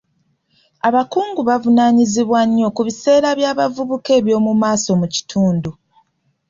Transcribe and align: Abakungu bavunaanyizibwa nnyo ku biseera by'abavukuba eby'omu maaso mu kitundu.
Abakungu 0.87 1.41
bavunaanyizibwa 1.49 2.39
nnyo 2.47 2.67
ku 2.75 2.81
biseera 2.87 3.29
by'abavukuba 3.39 4.11
eby'omu 4.19 4.51
maaso 4.61 4.91
mu 4.99 5.07
kitundu. 5.15 5.71